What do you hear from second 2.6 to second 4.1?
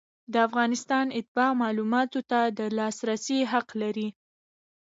لاسرسي حق لري.